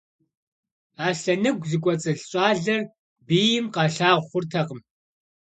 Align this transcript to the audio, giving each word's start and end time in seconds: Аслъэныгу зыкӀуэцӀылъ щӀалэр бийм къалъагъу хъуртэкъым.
Аслъэныгу 1.07 1.67
зыкӀуэцӀылъ 1.69 2.21
щӀалэр 2.29 2.81
бийм 3.27 3.65
къалъагъу 3.73 4.27
хъуртэкъым. 4.29 4.79